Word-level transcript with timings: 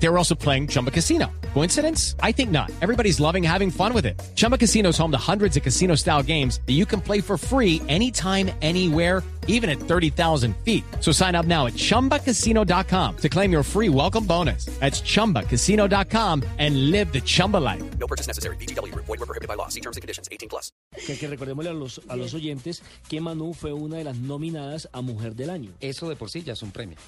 They 0.00 0.08
were 0.08 0.16
also 0.18 0.34
playing 0.34 0.68
Chumba 0.68 0.90
Casino. 0.90 1.26
Coincidence? 1.54 2.14
I 2.22 2.32
think 2.32 2.50
not. 2.50 2.70
Everybody's 2.80 3.18
loving 3.18 3.42
having 3.42 3.70
fun 3.70 3.92
with 3.92 4.06
it. 4.06 4.20
Chumba 4.36 4.56
Casino 4.56 4.90
is 4.90 4.98
home 4.98 5.10
to 5.10 5.18
hundreds 5.18 5.56
of 5.56 5.62
casino 5.62 5.96
style 5.96 6.22
games 6.22 6.60
that 6.66 6.74
you 6.74 6.86
can 6.86 7.00
play 7.00 7.20
for 7.20 7.36
free 7.36 7.82
anytime, 7.88 8.50
anywhere, 8.62 9.24
even 9.48 9.68
at 9.68 9.80
30,000 9.80 10.54
feet. 10.58 10.84
So 11.00 11.10
sign 11.10 11.34
up 11.34 11.46
now 11.46 11.66
at 11.66 11.72
chumbacasino.com 11.72 13.16
to 13.16 13.28
claim 13.28 13.50
your 13.50 13.62
free 13.64 13.88
welcome 13.88 14.24
bonus. 14.24 14.66
That's 14.78 15.00
chumbacasino.com 15.00 16.44
and 16.58 16.90
live 16.92 17.12
the 17.12 17.20
Chumba 17.20 17.56
life. 17.56 17.82
No 17.98 18.06
purchase 18.06 18.28
necessary. 18.28 18.56
BGW. 18.56 18.94
Void 18.94 19.08
were 19.08 19.26
prohibited 19.26 19.48
by 19.48 19.54
law. 19.54 19.68
See 19.68 19.80
terms 19.80 19.96
and 19.96 20.02
conditions. 20.02 20.28
18 20.30 20.48
plus. 20.48 20.70
Que, 20.94 21.16
que 21.16 21.26
recordémosle 21.28 21.70
a 21.70 21.74
los, 21.74 22.00
a 22.08 22.14
los 22.14 22.34
oyentes 22.34 22.82
que 23.08 23.20
Manu 23.20 23.52
fue 23.52 23.72
una 23.72 23.96
de 23.96 24.04
las 24.04 24.16
nominadas 24.16 24.88
a 24.92 25.00
Mujer 25.00 25.34
del 25.34 25.50
Año. 25.50 25.72
Eso 25.80 26.08
de 26.08 26.14
por 26.14 26.30
sí 26.30 26.42
ya 26.42 26.52
es 26.52 26.62
un 26.62 26.70
premio. 26.70 26.98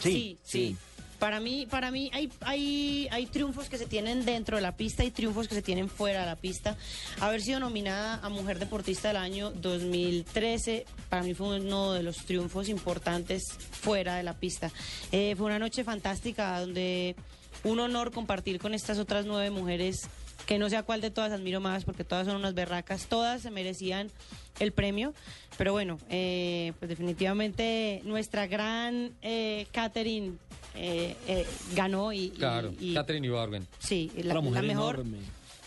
Sí, 0.00 0.38
sí. 0.42 0.76
Para 1.18 1.40
mí, 1.40 1.66
para 1.66 1.90
mí 1.90 2.10
hay, 2.12 2.30
hay, 2.40 3.08
hay 3.10 3.26
triunfos 3.26 3.68
que 3.68 3.78
se 3.78 3.86
tienen 3.86 4.24
dentro 4.24 4.56
de 4.56 4.62
la 4.62 4.76
pista 4.76 5.04
y 5.04 5.10
triunfos 5.10 5.48
que 5.48 5.54
se 5.54 5.62
tienen 5.62 5.88
fuera 5.88 6.20
de 6.20 6.26
la 6.26 6.36
pista. 6.36 6.76
Haber 7.20 7.40
sido 7.40 7.60
nominada 7.60 8.20
a 8.22 8.28
Mujer 8.28 8.58
Deportista 8.58 9.08
del 9.08 9.18
Año 9.18 9.50
2013, 9.50 10.86
para 11.08 11.22
mí 11.22 11.34
fue 11.34 11.60
uno 11.60 11.92
de 11.92 12.02
los 12.02 12.16
triunfos 12.18 12.68
importantes 12.68 13.44
fuera 13.70 14.16
de 14.16 14.22
la 14.22 14.34
pista. 14.34 14.70
Eh, 15.12 15.34
fue 15.36 15.46
una 15.46 15.58
noche 15.58 15.84
fantástica 15.84 16.60
donde 16.60 17.16
un 17.62 17.80
honor 17.80 18.10
compartir 18.10 18.58
con 18.58 18.74
estas 18.74 18.98
otras 18.98 19.26
nueve 19.26 19.50
mujeres 19.50 20.08
que 20.46 20.58
no 20.58 20.68
sé 20.68 20.76
a 20.76 20.82
cuál 20.82 21.00
de 21.00 21.10
todas 21.10 21.32
admiro 21.32 21.60
más 21.60 21.84
porque 21.84 22.04
todas 22.04 22.26
son 22.26 22.36
unas 22.36 22.54
berracas, 22.54 23.06
todas 23.06 23.42
se 23.42 23.50
merecían 23.50 24.10
el 24.60 24.72
premio, 24.72 25.14
pero 25.58 25.72
bueno, 25.72 25.98
eh, 26.10 26.72
pues 26.78 26.88
definitivamente 26.88 28.00
nuestra 28.04 28.46
gran 28.46 29.12
eh, 29.22 29.66
Catherine 29.72 30.32
eh, 30.74 31.16
eh, 31.28 31.46
ganó 31.74 32.12
y, 32.12 32.24
y- 32.24 32.30
Claro, 32.30 32.72
y- 32.78 32.94
Catherine 32.94 33.26
Ibargüen. 33.26 33.66
sí, 33.78 34.10
la, 34.16 34.22
Una 34.24 34.34
la 34.34 34.40
mujer 34.40 34.62
mejor, 34.64 34.94
enorme. 34.96 35.18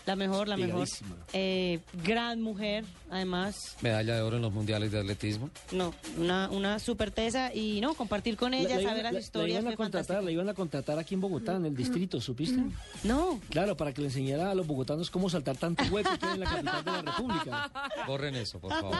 La 0.08 0.16
mejor, 0.16 0.48
la 0.48 0.56
mejor. 0.56 0.88
Eh, 1.34 1.80
gran 2.04 2.40
mujer, 2.40 2.84
además, 3.10 3.76
Medalla 3.82 4.16
de 4.16 4.22
oro 4.22 4.36
en 4.36 4.42
los 4.42 4.52
mundiales 4.52 4.90
de 4.90 5.00
atletismo. 5.00 5.50
no, 5.72 5.92
una, 6.16 6.48
una 6.50 6.78
super 6.78 7.10
tesa 7.10 7.52
y 7.54 7.80
no 7.82 7.92
compartir 7.94 8.36
con 8.36 8.54
ella, 8.54 8.76
La- 8.76 8.82
la 8.82 8.88
saber 8.88 9.02
las 9.04 9.12
la- 9.12 9.20
historias, 9.20 9.54
La 9.56 9.60
iban, 9.60 9.72
a 9.74 9.76
contratar, 9.76 10.06
fantástico. 10.06 10.24
la 10.24 10.30
iban 10.32 10.48
a 10.48 10.54
contratar 10.54 10.98
aquí 10.98 11.14
en 11.14 11.20
Bogotá, 11.20 11.56
en 11.56 11.66
el 11.66 11.76
distrito, 11.76 12.20
¿supiste? 12.20 12.58
No, 13.04 13.38
Claro, 13.50 13.76
para 13.76 13.92
que 13.92 14.00
le 14.00 14.06
enseñara 14.08 14.50
a 14.50 14.54
los 14.54 14.66
bogotanos 14.66 15.10
cómo 15.10 15.28
saltar 15.28 15.56
tanto 15.58 15.84
hueco 15.92 16.10
que 16.18 16.24
hay 16.26 16.34
en 16.34 16.40
la 16.40 16.46
capital 16.46 16.84
de 16.84 16.90
la 16.90 17.02
República. 17.02 17.70
Borren 18.06 18.34
eso, 18.36 18.58
por 18.58 18.72
favor. 18.72 18.96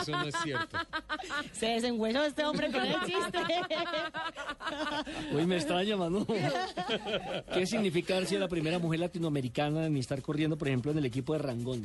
Eso 0.00 0.12
no 0.12 0.22
es 0.24 0.34
cierto. 0.42 0.78
se 1.52 1.66
desengüenó 1.66 2.22
este 2.24 2.44
hombre 2.46 2.72
con 2.72 2.82
el 2.86 2.94
chiste. 3.04 3.38
Uy, 5.32 5.46
me 5.46 5.56
extraña, 5.56 5.96
Manu. 5.96 6.26
¿Qué 7.52 7.66
significa 7.66 8.16
sido 8.26 8.40
la 8.40 8.48
primera 8.48 8.78
mujer 8.78 9.00
latinoamericana 9.00 9.86
en 9.86 9.96
estar 9.96 10.20
corriendo, 10.30 10.56
por 10.56 10.68
ejemplo, 10.68 10.92
en 10.92 10.98
el 10.98 11.04
equipo 11.04 11.32
de 11.32 11.40
Rangón? 11.40 11.82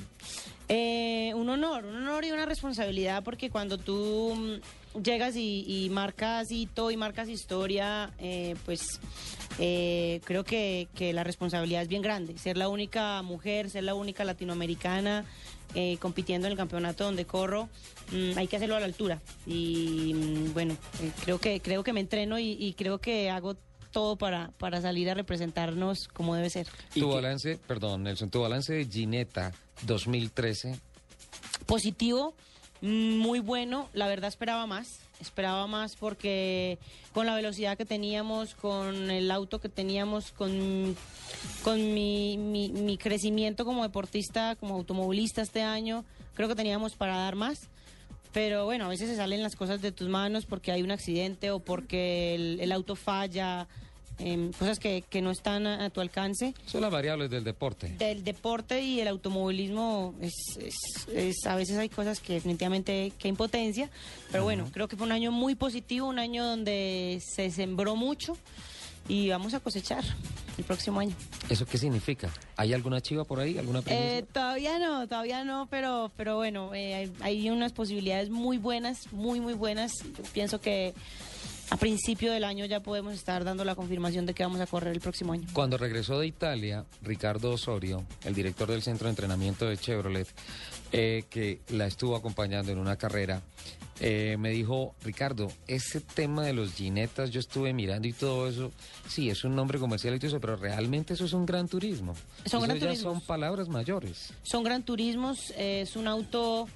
Eh, 0.69 1.33
un 1.35 1.49
honor, 1.49 1.83
un 1.83 1.95
honor 1.95 2.25
y 2.25 2.31
una 2.31 2.45
responsabilidad 2.45 3.23
porque 3.23 3.49
cuando 3.49 3.79
tú 3.79 4.35
mm, 4.35 5.01
llegas 5.01 5.35
y, 5.35 5.65
y 5.67 5.89
marcas 5.89 6.51
hito 6.51 6.91
y 6.91 6.95
marcas 6.95 7.27
historia, 7.27 8.11
eh, 8.19 8.55
pues 8.63 8.99
eh, 9.57 10.21
creo 10.25 10.43
que, 10.43 10.87
que 10.93 11.11
la 11.11 11.23
responsabilidad 11.23 11.81
es 11.81 11.87
bien 11.87 12.03
grande. 12.03 12.37
Ser 12.37 12.55
la 12.55 12.69
única 12.69 13.19
mujer, 13.23 13.71
ser 13.71 13.83
la 13.83 13.95
única 13.95 14.23
latinoamericana 14.23 15.25
eh, 15.73 15.97
compitiendo 15.99 16.45
en 16.45 16.51
el 16.51 16.57
campeonato 16.57 17.03
donde 17.03 17.25
corro, 17.25 17.67
mm, 18.11 18.37
hay 18.37 18.45
que 18.45 18.57
hacerlo 18.57 18.75
a 18.75 18.79
la 18.79 18.85
altura. 18.85 19.21
Y 19.47 20.13
mm, 20.13 20.53
bueno, 20.53 20.77
creo 21.23 21.39
que 21.39 21.61
creo 21.61 21.83
que 21.83 21.93
me 21.93 21.99
entreno 21.99 22.37
y, 22.37 22.55
y 22.59 22.73
creo 22.73 22.99
que 22.99 23.31
hago 23.31 23.55
todo 23.95 24.17
para, 24.17 24.51
para 24.57 24.81
salir 24.81 25.09
a 25.09 25.13
representarnos 25.13 26.09
como 26.09 26.35
debe 26.35 26.49
ser. 26.49 26.67
¿Y 26.95 26.99
Tu 26.99 27.07
qué- 27.07 27.15
balance, 27.15 27.57
perdón, 27.65 28.03
Nelson, 28.03 28.29
tu 28.29 28.41
balance 28.41 28.73
de 28.73 28.83
Gineta 28.85 29.53
2013. 29.83 30.77
positivo, 31.65 32.33
mm, 32.81 33.15
muy 33.17 33.39
bueno. 33.39 33.87
La 33.93 34.07
verdad 34.07 34.27
esperaba 34.27 34.67
más. 34.67 34.99
Esperaba 35.21 35.65
más 35.65 35.95
porque 35.95 36.77
con 37.13 37.25
la 37.25 37.35
velocidad 37.35 37.77
que 37.77 37.85
teníamos, 37.85 38.53
con 38.53 39.09
el 39.09 39.31
auto 39.31 39.61
que 39.61 39.69
teníamos, 39.69 40.33
con, 40.33 40.93
con 41.63 41.93
mi, 41.93 42.37
mi- 42.37 42.69
mi 42.73 42.97
crecimiento 42.97 43.63
como 43.63 43.83
deportista, 43.83 44.57
como 44.57 44.75
automovilista 44.75 45.41
este 45.41 45.61
año, 45.63 46.03
creo 46.33 46.49
que 46.49 46.55
teníamos 46.55 46.95
para 46.95 47.15
dar 47.15 47.35
más. 47.35 47.69
Pero 48.35 48.65
bueno, 48.65 48.83
a 48.85 48.89
veces 48.89 49.09
se 49.09 49.15
salen 49.15 49.41
las 49.41 49.55
cosas 49.55 49.81
de 49.81 49.91
tus 49.93 50.09
manos 50.09 50.45
porque 50.45 50.71
hay 50.73 50.83
un 50.83 50.91
accidente 50.91 51.49
o 51.51 51.59
porque 51.59 52.35
el, 52.35 52.59
el 52.59 52.71
auto 52.73 52.97
falla, 52.97 53.65
em, 54.19 54.51
cosas 54.51 54.77
que, 54.77 55.03
que 55.09 55.21
no 55.21 55.31
están 55.31 55.65
a- 55.65 55.85
a 55.85 55.89
tu 55.89 56.01
alcance 56.01 56.53
Son 56.65 56.81
las 56.81 56.91
variables 56.91 57.29
del 57.29 57.45
deporte. 57.45 57.95
del 57.97 58.25
deporte 58.25 58.81
y 58.81 58.99
el 58.99 59.07
automovilismo 59.07 60.13
es, 60.21 60.33
es- 60.59 61.07
es- 61.13 61.45
a 61.47 61.55
veces 61.55 61.77
hay 61.77 61.87
cosas 61.87 62.19
que 62.19 62.33
definitivamente 62.33 63.13
que 63.17 63.29
impotencia, 63.29 63.89
pero 64.31 64.43
bueno, 64.43 64.69
creo 64.73 64.89
que 64.89 64.97
fue 64.97 65.05
un 65.07 65.13
año 65.13 65.31
muy 65.31 65.55
positivo, 65.55 66.07
un 66.07 66.19
año 66.19 66.43
donde 66.45 67.21
se 67.25 67.49
sembró 67.51 67.95
mucho 67.95 68.37
y 69.07 69.29
vamos 69.29 69.53
a 69.53 69.59
cosechar 69.59 70.03
el 70.57 70.63
próximo 70.63 70.99
año. 70.99 71.15
¿Eso 71.49 71.65
qué 71.65 71.77
significa? 71.77 72.29
¿Hay 72.55 72.73
alguna 72.73 73.01
chiva 73.01 73.23
por 73.23 73.39
ahí? 73.39 73.57
¿Alguna? 73.57 73.83
Eh, 73.87 74.25
todavía 74.31 74.79
no, 74.79 75.07
todavía 75.07 75.43
no, 75.43 75.67
pero, 75.69 76.11
pero 76.15 76.37
bueno, 76.37 76.73
eh, 76.73 76.95
hay, 76.95 77.13
hay 77.21 77.49
unas 77.49 77.73
posibilidades 77.73 78.29
muy 78.29 78.57
buenas, 78.57 79.11
muy, 79.11 79.39
muy 79.39 79.53
buenas. 79.53 79.93
Yo 80.03 80.23
pienso 80.33 80.61
que 80.61 80.93
a 81.69 81.77
principio 81.77 82.31
del 82.31 82.43
año 82.43 82.65
ya 82.65 82.81
podemos 82.81 83.13
estar 83.13 83.43
dando 83.43 83.65
la 83.65 83.75
confirmación 83.75 84.25
de 84.25 84.33
que 84.33 84.43
vamos 84.43 84.61
a 84.61 84.67
correr 84.67 84.93
el 84.93 85.01
próximo 85.01 85.33
año. 85.33 85.47
Cuando 85.53 85.77
regresó 85.77 86.19
de 86.19 86.27
Italia, 86.27 86.85
Ricardo 87.01 87.51
Osorio, 87.51 88.03
el 88.23 88.33
director 88.35 88.69
del 88.69 88.81
centro 88.83 89.05
de 89.05 89.11
entrenamiento 89.11 89.65
de 89.67 89.77
Chevrolet, 89.77 90.27
eh, 90.91 91.23
que 91.29 91.61
la 91.69 91.87
estuvo 91.87 92.15
acompañando 92.15 92.71
en 92.71 92.77
una 92.77 92.95
carrera, 92.97 93.41
eh, 93.99 94.35
me 94.37 94.49
dijo, 94.49 94.93
Ricardo, 95.03 95.49
ese 95.67 96.01
tema 96.01 96.43
de 96.43 96.53
los 96.53 96.73
ginetas, 96.73 97.31
yo 97.31 97.39
estuve 97.39 97.73
mirando 97.73 98.07
y 98.07 98.13
todo 98.13 98.47
eso, 98.47 98.71
sí, 99.07 99.29
es 99.29 99.43
un 99.45 99.55
nombre 99.55 99.79
comercial 99.79 100.13
y 100.15 100.19
todo 100.19 100.27
eso, 100.27 100.39
pero 100.41 100.57
realmente 100.57 101.13
eso 101.13 101.25
es 101.25 101.33
un 101.33 101.45
gran 101.45 101.67
turismo. 101.67 102.13
Son 102.13 102.25
Eso 102.45 102.59
gran 102.61 102.77
ya 102.77 102.87
turismos. 102.87 103.13
son 103.13 103.21
palabras 103.21 103.69
mayores. 103.69 104.33
Son 104.43 104.63
gran 104.63 104.83
turismos, 104.83 105.51
eh, 105.57 105.81
es 105.81 105.95
un 105.95 106.07
auto 106.07 106.67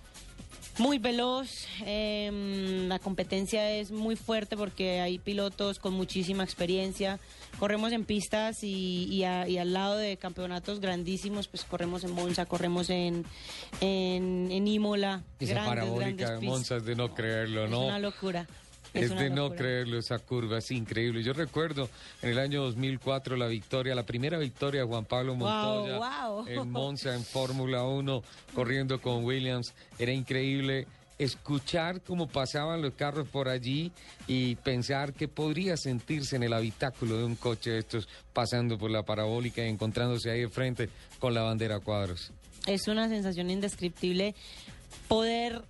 muy 0.79 0.97
veloz, 0.97 1.65
eh, 1.85 2.85
la 2.87 2.99
competencia 2.99 3.69
es 3.71 3.91
muy 3.91 4.15
fuerte 4.15 4.55
porque 4.57 5.01
hay 5.01 5.19
pilotos 5.19 5.77
con 5.79 5.93
muchísima 5.93 6.43
experiencia, 6.43 7.19
corremos 7.59 7.91
en 7.91 8.05
pistas 8.05 8.63
y, 8.63 9.05
y 9.11 9.23
a- 9.25 9.47
y 9.47 9.57
al 9.57 9.73
lado 9.73 9.97
de 9.97 10.17
campeonatos 10.17 10.79
grandísimos, 10.79 11.47
pues 11.47 11.63
corremos 11.65 12.03
en 12.03 12.11
Monza, 12.11 12.45
corremos 12.45 12.89
en, 12.89 13.25
en, 13.81 14.49
en 14.51 14.67
Imola, 14.67 15.23
Esa 15.39 15.53
grandes, 15.53 15.69
parabólica 15.69 16.09
grandes 16.25 16.39
de. 16.41 16.47
Monza 16.47 16.75
es 16.77 16.85
de 16.85 16.95
no 16.95 17.13
creerlo, 17.13 17.65
Es 17.65 17.71
¿no? 17.71 17.85
una 17.85 17.99
locura. 17.99 18.47
Es, 18.93 19.15
de 19.15 19.29
no 19.29 19.51
creerlo 19.51 19.99
esa 19.99 20.19
curva, 20.19 20.57
es 20.57 20.71
increíble. 20.71 21.23
Yo 21.23 21.33
recuerdo 21.33 21.89
en 22.21 22.29
el 22.29 22.39
año 22.39 22.63
2004 22.63 23.37
la 23.37 23.47
victoria, 23.47 23.93
la 23.95 24.05
primera 24.05 24.37
victoria 24.37 24.81
de 24.81 24.87
Juan 24.87 25.05
Pablo 25.05 25.35
Wow, 25.35 25.47
Montoya 25.47 25.97
wow. 25.97 26.47
en 26.47 26.71
Monza 26.71 27.13
en 27.13 27.23
Fórmula 27.23 27.83
1 27.83 28.23
corriendo 28.55 28.99
con 29.01 29.23
Williams. 29.23 29.73
Era 29.97 30.11
increíble 30.11 30.87
escuchar 31.19 32.01
cómo 32.01 32.27
pasaban 32.27 32.81
los 32.81 32.93
carros 32.93 33.27
por 33.27 33.49
allí 33.49 33.91
y 34.25 34.55
pensar 34.55 35.13
que 35.13 35.27
podría 35.27 35.75
sentirse 35.75 36.37
en 36.37 36.43
el 36.43 36.53
habitáculo 36.53 37.17
de 37.17 37.25
un 37.25 37.35
coche 37.35 37.71
de 37.71 37.79
estos 37.79 38.07
pasando 38.33 38.77
por 38.77 38.89
la 38.89 39.03
parabólica 39.03 39.61
y 39.63 39.67
encontrándose 39.67 40.31
ahí 40.31 40.41
de 40.41 40.49
frente 40.49 40.89
con 41.19 41.33
la 41.33 41.41
bandera 41.41 41.75
a 41.75 41.79
cuadros. 41.81 42.31
Es 42.65 42.87
una 42.87 43.09
sensación 43.09 43.49
indescriptible 43.49 44.33
poder 45.07 45.63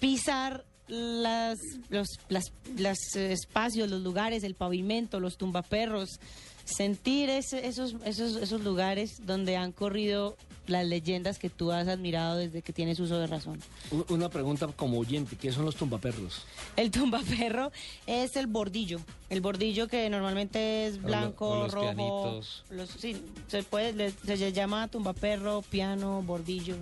pisar 0.00 0.64
las, 0.88 1.58
los 1.88 2.08
las, 2.28 2.44
las, 2.76 2.98
espacios, 3.16 3.88
los 3.90 4.02
lugares, 4.02 4.44
el 4.44 4.54
pavimento, 4.54 5.20
los 5.20 5.36
tumbaperros, 5.36 6.18
sentir 6.64 7.28
ese- 7.30 7.66
esos, 7.66 7.94
esos, 8.04 8.36
esos 8.36 8.60
lugares 8.62 9.24
donde 9.26 9.56
han 9.56 9.72
corrido 9.72 10.36
las 10.66 10.86
leyendas 10.86 11.38
que 11.38 11.50
tú 11.50 11.72
has 11.72 11.88
admirado 11.88 12.38
desde 12.38 12.62
que 12.62 12.72
tienes 12.72 12.98
uso 12.98 13.18
de 13.18 13.26
razón. 13.26 13.60
Una 14.08 14.30
pregunta 14.30 14.66
como 14.68 14.98
oyente, 14.98 15.36
¿qué 15.36 15.52
son 15.52 15.66
los 15.66 15.76
tumbaperros? 15.76 16.46
El 16.76 16.90
tumbaperro 16.90 17.70
es 18.06 18.34
el 18.36 18.46
bordillo, 18.46 18.98
el 19.28 19.42
bordillo 19.42 19.88
que 19.88 20.08
normalmente 20.08 20.86
es 20.86 20.94
O 20.96 21.00
lo- 21.02 21.06
blanco, 21.06 21.48
o 21.50 21.62
los 21.64 21.72
rojo. 21.72 21.84
pianitos. 21.94 22.64
Los, 22.70 22.88
sí, 22.90 23.14
se 23.48 23.62
puede, 23.62 24.10
se, 24.24 24.52
llama 24.52 24.88
tumbaperro, 24.88 25.60
piano, 25.68 26.22
bordillo. 26.22 26.76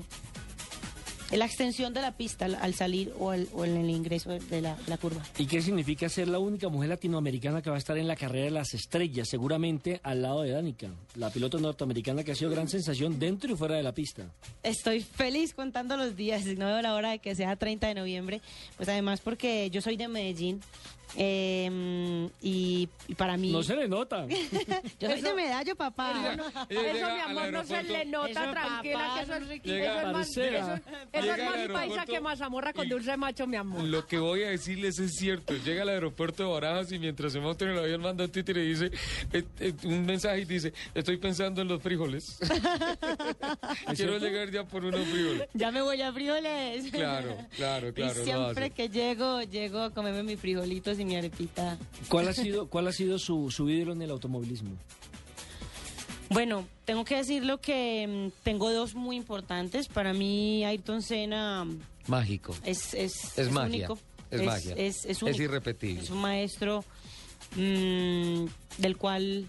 La 1.38 1.46
extensión 1.46 1.92
de 1.94 2.00
la 2.00 2.16
pista 2.16 2.44
al, 2.44 2.54
al 2.56 2.74
salir 2.74 3.12
o, 3.18 3.30
al- 3.30 3.48
o 3.54 3.64
en 3.64 3.76
el 3.76 3.90
ingreso 3.90 4.30
de 4.30 4.60
la, 4.60 4.76
la 4.86 4.98
curva. 4.98 5.22
¿Y 5.38 5.46
qué 5.46 5.62
significa 5.62 6.08
ser 6.08 6.28
la 6.28 6.38
única 6.38 6.68
mujer 6.68 6.88
latinoamericana 6.90 7.62
que 7.62 7.70
va 7.70 7.76
a 7.76 7.78
estar 7.78 7.96
en 7.98 8.06
la 8.08 8.16
carrera 8.16 8.44
de 8.46 8.50
las 8.50 8.74
estrellas, 8.74 9.28
seguramente 9.28 10.00
al 10.02 10.22
lado 10.22 10.42
de 10.42 10.50
Danica, 10.50 10.88
la 11.16 11.30
piloto 11.30 11.58
norteamericana 11.58 12.22
que 12.24 12.32
ha 12.32 12.34
sido 12.34 12.50
gran 12.50 12.68
sensación 12.68 13.18
dentro 13.18 13.52
y 13.52 13.56
fuera 13.56 13.76
de 13.76 13.82
la 13.82 13.92
pista? 13.92 14.26
Estoy 14.62 15.00
feliz 15.00 15.54
contando 15.54 15.96
los 15.96 16.16
días, 16.16 16.44
no 16.44 16.66
veo 16.66 16.82
la 16.82 16.94
hora 16.94 17.10
de 17.10 17.18
que 17.18 17.34
sea 17.34 17.56
30 17.56 17.88
de 17.88 17.94
noviembre, 17.94 18.40
pues 18.76 18.88
además 18.88 19.20
porque 19.20 19.70
yo 19.70 19.80
soy 19.80 19.96
de 19.96 20.08
Medellín 20.08 20.60
eh, 21.16 22.28
y, 22.40 22.88
y 23.08 23.14
para 23.14 23.36
mí... 23.36 23.50
No 23.50 23.62
se 23.62 23.76
le 23.76 23.88
nota. 23.88 24.26
yo 25.00 25.10
soy 25.10 25.20
de 25.20 25.34
Medallo, 25.34 25.76
papá. 25.76 26.36
Eso, 26.68 27.14
mi 27.14 27.20
amor, 27.20 27.52
no 27.52 27.64
se 27.64 27.82
le 27.82 28.04
nota, 28.06 28.30
Eso, 28.30 28.50
tranquila, 28.50 28.98
papá, 28.98 29.14
que 29.14 29.22
eso 29.22 29.34
es, 29.34 29.42
Enrique. 29.42 29.84
eso 29.84 29.98
es 29.98 30.12
más, 30.12 30.36
eso, 30.36 30.80
eso 31.12 31.34
es 31.34 31.70
paisa 31.70 32.06
que 32.06 32.20
mazamorra 32.20 32.72
con 32.72 32.88
dulce 32.88 33.16
macho, 33.16 33.46
mi 33.46 33.56
amor. 33.56 33.82
Lo 33.82 34.06
que 34.06 34.18
voy 34.18 34.42
a 34.42 34.50
decirles 34.50 34.98
es 34.98 35.12
cierto. 35.16 35.54
Llega 35.64 35.82
al 35.82 35.90
aeropuerto 35.90 36.44
de 36.44 36.50
Barajas 36.50 36.92
y 36.92 36.98
mientras 36.98 37.32
se 37.32 37.40
monta 37.40 37.64
en 37.64 37.72
el 37.72 37.78
avión 37.78 38.00
manda 38.00 38.24
un 38.24 38.30
títere 38.30 38.64
y 38.64 38.68
dice 38.68 38.90
eh, 39.32 39.44
eh, 39.60 39.72
un 39.84 40.04
mensaje 40.06 40.40
y 40.40 40.44
dice, 40.44 40.72
estoy 40.94 41.16
pensando 41.18 41.62
en 41.62 41.68
los 41.68 41.82
frijoles. 41.82 42.38
Quiero 43.96 44.18
llegar 44.18 44.50
ya 44.50 44.64
por 44.64 44.84
unos 44.84 45.06
frijoles. 45.06 45.48
Ya 45.54 45.70
me 45.70 45.82
voy 45.82 46.00
a 46.00 46.12
frijoles. 46.12 46.90
Claro, 46.90 47.36
claro, 47.56 47.92
claro, 47.92 48.20
Y 48.20 48.24
siempre 48.24 48.70
que 48.70 48.88
llego, 48.88 49.42
llego 49.42 49.80
a 49.80 49.90
comerme 49.90 50.22
mis 50.22 50.40
frijolitos 50.40 50.98
y 51.02 51.04
mi 51.04 51.16
arepita. 51.16 51.78
¿Cuál 52.08 52.28
ha 52.28 52.32
sido, 52.34 52.68
cuál 52.68 52.88
ha 52.88 52.92
sido 52.92 53.18
su, 53.18 53.50
su 53.50 53.68
ídolo 53.68 53.92
en 53.92 54.02
el 54.02 54.10
automovilismo? 54.10 54.70
Bueno, 56.30 56.66
tengo 56.86 57.04
que 57.04 57.16
decirlo 57.16 57.60
que 57.60 58.30
mm, 58.32 58.42
tengo 58.42 58.72
dos 58.72 58.94
muy 58.94 59.16
importantes. 59.16 59.88
Para 59.88 60.12
mí, 60.14 60.64
Ayrton 60.64 61.02
Senna 61.02 61.64
mm, 61.64 61.78
Mágico. 62.06 62.54
es, 62.64 62.94
es, 62.94 63.36
Es 63.38 63.50
magia, 63.50 63.86
único. 63.88 63.98
es 64.30 64.42
magia. 64.42 64.74
Es, 64.76 65.04
es 65.04 65.16
Es 65.16 65.22
único. 65.22 65.42
irrepetible. 65.42 66.02
Es 66.02 66.10
un 66.10 66.18
maestro 66.22 66.84
mm, 67.56 68.46
del 68.78 68.96
cual 68.96 69.46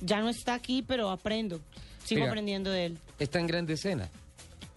ya 0.00 0.20
no 0.20 0.28
está 0.28 0.54
aquí, 0.54 0.82
pero 0.82 1.10
aprendo. 1.10 1.60
Sigo 2.04 2.20
Mira. 2.20 2.30
aprendiendo 2.30 2.70
de 2.70 2.86
él. 2.86 2.98
Está 3.18 3.40
en 3.40 3.46
grande 3.46 3.74
escena, 3.74 4.10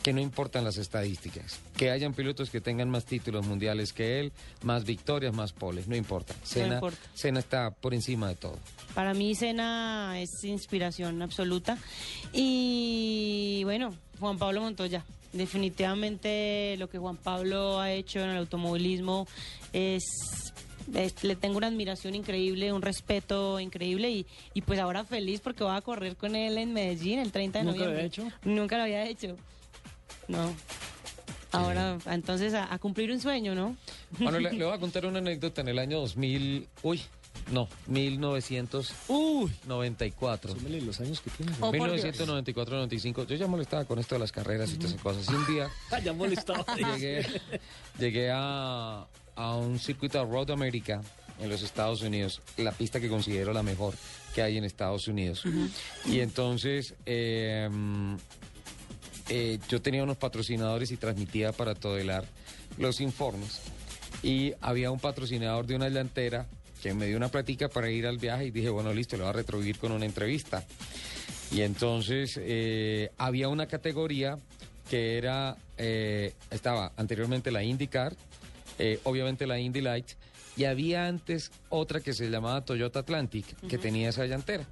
que 0.03 0.13
no 0.13 0.21
importan 0.21 0.63
las 0.63 0.77
estadísticas. 0.77 1.59
Que 1.77 1.91
hayan 1.91 2.13
pilotos 2.13 2.49
que 2.49 2.59
tengan 2.61 2.89
más 2.89 3.05
títulos 3.05 3.45
mundiales 3.45 3.93
que 3.93 4.19
él, 4.19 4.31
más 4.63 4.83
victorias, 4.85 5.33
más 5.33 5.53
poles, 5.53 5.87
no 5.87 5.95
importa. 5.95 6.33
Senna, 6.43 6.75
importa. 6.75 6.97
Senna 7.13 7.39
está 7.39 7.69
por 7.71 7.93
encima 7.93 8.27
de 8.29 8.35
todo. 8.35 8.57
Para 8.95 9.13
mí, 9.13 9.35
Senna 9.35 10.19
es 10.19 10.43
inspiración 10.43 11.21
absoluta. 11.21 11.77
Y 12.33 13.61
bueno, 13.63 13.93
Juan 14.19 14.37
Pablo 14.37 14.61
Montoya. 14.61 15.03
Definitivamente 15.33 16.75
lo 16.77 16.89
que 16.89 16.97
Juan 16.97 17.15
Pablo 17.17 17.79
ha 17.79 17.91
hecho 17.91 18.19
en 18.19 18.31
el 18.31 18.37
automovilismo 18.37 19.27
es, 19.71 20.03
es- 20.93 21.23
le 21.23 21.35
tengo 21.37 21.57
una 21.57 21.67
admiración 21.67 22.15
increíble, 22.15 22.73
un 22.73 22.81
respeto 22.81 23.59
increíble 23.59 24.09
y, 24.11 24.25
y 24.53 24.61
pues 24.61 24.77
ahora 24.79 25.05
feliz 25.05 25.39
porque 25.39 25.63
voy 25.63 25.75
a 25.75 25.81
correr 25.81 26.17
con 26.17 26.35
él 26.35 26.57
en 26.57 26.73
Medellín 26.73 27.19
el 27.19 27.31
30 27.31 27.59
de 27.59 27.65
¿Nunca 27.65 27.77
lo 27.79 27.91
noviembre. 27.91 28.01
había 28.19 28.25
hecho? 28.29 28.37
Nunca 28.43 28.77
lo 28.77 28.83
había 28.83 29.05
hecho. 29.07 29.37
No. 30.31 30.53
Ahora, 31.51 31.97
entonces 32.05 32.53
a, 32.53 32.73
a 32.73 32.79
cumplir 32.79 33.11
un 33.11 33.19
sueño, 33.19 33.53
¿no? 33.53 33.75
Bueno, 34.19 34.39
le, 34.39 34.51
le 34.53 34.63
voy 34.65 34.73
a 34.73 34.79
contar 34.79 35.05
una 35.05 35.19
anécdota 35.19 35.59
en 35.61 35.67
el 35.67 35.79
año 35.79 35.99
2000, 35.99 36.67
uy, 36.83 37.01
no, 37.51 37.67
1994. 37.87 40.53
Súmele 40.55 40.81
los 40.81 40.99
años 41.01 41.19
que 41.21 41.29
tiene. 41.31 41.51
Oh, 41.59 41.71
por 41.71 41.91
Dios. 41.91 42.05
1994-95, 42.17 43.25
yo 43.27 43.35
ya 43.35 43.47
molestaba 43.47 43.83
con 43.85 43.99
esto 43.99 44.15
de 44.15 44.19
las 44.19 44.31
carreras 44.31 44.71
y 44.71 44.75
todas 44.75 44.91
esas 44.91 45.01
cosas. 45.03 45.27
Y 45.29 45.33
un 45.33 45.45
día 45.47 45.69
Ah, 45.91 45.99
ya 45.99 46.13
molestaba. 46.13 46.65
llegué, 46.77 47.25
llegué 47.99 48.31
a, 48.33 49.05
a 49.35 49.55
un 49.55 49.79
circuito 49.79 50.19
de 50.19 50.25
Road 50.31 50.51
America 50.51 51.01
en 51.39 51.49
los 51.49 51.63
Estados 51.63 52.01
Unidos, 52.01 52.41
la 52.57 52.71
pista 52.71 52.99
que 52.99 53.09
considero 53.09 53.51
la 53.51 53.63
mejor 53.63 53.95
que 54.35 54.41
hay 54.41 54.57
en 54.57 54.63
Estados 54.63 55.07
Unidos. 55.07 55.43
Y 56.05 56.19
entonces 56.19 56.93
eh, 57.05 57.67
eh, 59.33 59.59
yo 59.69 59.81
tenía 59.81 60.03
unos 60.03 60.17
patrocinadores 60.17 60.91
y 60.91 60.97
transmitía 60.97 61.53
para 61.53 61.73
Todelar 61.73 62.25
los 62.77 62.99
informes. 62.99 63.61
Y 64.23 64.51
había 64.59 64.91
un 64.91 64.99
patrocinador 64.99 65.65
de 65.65 65.75
una 65.75 65.87
llantera 65.87 66.47
que 66.83 66.93
me 66.93 67.05
dio 67.05 67.15
una 67.15 67.29
platica 67.29 67.69
para 67.69 67.89
ir 67.89 68.07
al 68.07 68.17
viaje 68.17 68.47
y 68.47 68.51
dije, 68.51 68.69
bueno, 68.69 68.93
listo, 68.93 69.15
le 69.15 69.23
voy 69.23 69.29
a 69.29 69.33
retribuir 69.33 69.79
con 69.79 69.93
una 69.93 70.05
entrevista. 70.05 70.65
Y 71.49 71.61
entonces 71.61 72.37
eh, 72.43 73.11
había 73.17 73.47
una 73.47 73.67
categoría 73.67 74.37
que 74.89 75.17
era, 75.17 75.55
eh, 75.77 76.33
estaba 76.49 76.91
anteriormente 76.97 77.51
la 77.51 77.63
IndyCar, 77.63 78.13
obviamente 79.05 79.47
la 79.47 79.59
Indy 79.59 79.79
Light, 79.79 80.07
y 80.57 80.65
había 80.65 81.07
antes 81.07 81.51
otra 81.69 82.01
que 82.01 82.13
se 82.13 82.29
llamaba 82.29 82.65
Toyota 82.65 82.99
Atlantic, 82.99 83.45
que 83.67 83.77
tenía 83.77 84.09
esa 84.09 84.25
llantera. 84.25 84.65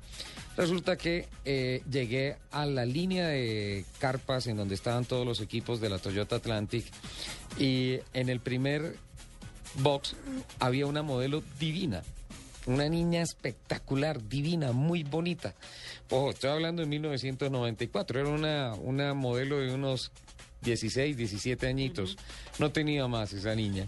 Resulta 0.58 0.98
que 0.98 1.28
eh, 1.46 1.82
llegué 1.90 2.36
a 2.52 2.66
la 2.66 2.86
línea 2.86 3.28
de 3.28 3.86
carpas 4.00 4.48
en 4.48 4.58
donde 4.58 4.76
estaban 4.76 5.06
todos 5.06 5.26
los 5.26 5.40
equipos 5.40 5.80
de 5.80 5.90
la 5.90 6.00
Toyota 6.00 6.36
Atlantic 6.36 6.86
y 7.58 8.00
en 8.14 8.30
el 8.30 8.42
primer 8.42 8.98
box 9.76 10.16
había 10.60 10.86
una 10.86 11.02
modelo 11.02 11.44
divina. 11.60 12.04
Una 12.66 12.90
niña 12.90 13.22
espectacular, 13.22 14.28
divina, 14.28 14.74
muy 14.74 15.04
bonita. 15.04 15.56
Ojo, 16.10 16.32
estoy 16.32 16.50
hablando 16.52 16.82
de 16.82 16.90
1994. 16.90 18.20
Era 18.20 18.30
una, 18.30 18.74
una 18.76 19.14
modelo 19.14 19.60
de 19.60 19.74
unos 19.74 20.12
16, 20.62 21.18
17 21.18 21.68
añitos. 21.68 22.18
No 22.60 22.72
tenía 22.72 23.08
más 23.08 23.34
esa 23.34 23.56
niña. 23.56 23.86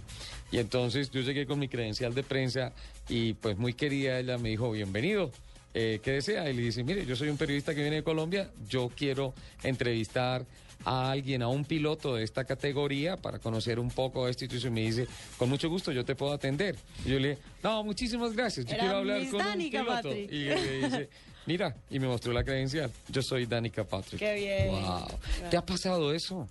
Y 0.51 0.59
entonces 0.59 1.11
yo 1.11 1.21
llegué 1.21 1.45
con 1.45 1.59
mi 1.59 1.67
credencial 1.67 2.13
de 2.13 2.23
prensa 2.23 2.73
y 3.07 3.33
pues 3.33 3.57
muy 3.57 3.73
querida 3.73 4.19
ella 4.19 4.37
me 4.37 4.49
dijo, 4.49 4.71
bienvenido. 4.71 5.31
Eh, 5.73 5.99
¿Qué 6.03 6.11
desea? 6.11 6.49
Y 6.49 6.53
le 6.53 6.63
dice, 6.63 6.83
mire, 6.83 7.05
yo 7.05 7.15
soy 7.15 7.29
un 7.29 7.37
periodista 7.37 7.73
que 7.73 7.81
viene 7.81 7.97
de 7.97 8.03
Colombia, 8.03 8.49
yo 8.67 8.91
quiero 8.93 9.33
entrevistar 9.63 10.45
a 10.83 11.11
alguien, 11.11 11.41
a 11.41 11.47
un 11.47 11.63
piloto 11.63 12.15
de 12.15 12.23
esta 12.23 12.43
categoría 12.43 13.15
para 13.17 13.39
conocer 13.39 13.79
un 13.79 13.89
poco 13.89 14.25
de 14.25 14.31
esto 14.31 14.45
y 14.45 14.69
me 14.69 14.81
dice, 14.81 15.07
con 15.37 15.49
mucho 15.49 15.69
gusto 15.69 15.91
yo 15.91 16.03
te 16.03 16.15
puedo 16.15 16.33
atender. 16.33 16.75
Y 17.05 17.09
yo 17.09 17.19
le 17.19 17.29
dije, 17.29 17.41
no, 17.63 17.83
muchísimas 17.83 18.33
gracias, 18.33 18.65
yo 18.65 18.73
Era 18.73 18.83
quiero 18.83 18.97
hablar 18.97 19.29
con 19.29 19.39
Danica 19.39 19.79
un 19.79 19.85
piloto. 19.85 20.09
Patrick. 20.09 20.31
Y 20.31 20.43
le 20.43 20.77
dice, 20.79 21.09
mira, 21.45 21.75
y 21.89 21.99
me 21.99 22.07
mostró 22.07 22.33
la 22.33 22.43
credencial, 22.43 22.91
yo 23.07 23.21
soy 23.21 23.45
Danica 23.45 23.83
Patrick. 23.83 24.19
Qué 24.19 24.33
bien. 24.35 24.71
Wow. 24.71 25.07
¿Te 25.49 25.57
ha 25.57 25.65
pasado 25.65 26.13
eso? 26.13 26.47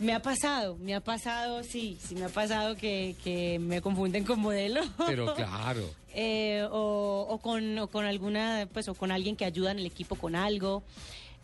Me 0.00 0.14
ha 0.14 0.22
pasado, 0.22 0.76
me 0.76 0.94
ha 0.94 1.00
pasado, 1.00 1.64
sí, 1.64 1.98
sí 2.00 2.14
me 2.14 2.26
ha 2.26 2.28
pasado 2.28 2.76
que, 2.76 3.16
que 3.24 3.58
me 3.58 3.80
confunden 3.80 4.24
con 4.24 4.40
modelo. 4.40 4.82
Pero 5.06 5.34
claro. 5.36 5.82
Eh, 6.14 6.66
o, 6.70 7.26
o 7.28 7.38
con, 7.38 7.78
o 7.78 7.88
con 7.88 8.04
alguna, 8.04 8.68
pues, 8.72 8.88
o 8.88 8.94
con 8.94 9.10
alguien 9.10 9.34
que 9.36 9.44
ayuda 9.44 9.72
en 9.72 9.80
el 9.80 9.86
equipo 9.86 10.14
con 10.14 10.36
algo. 10.36 10.82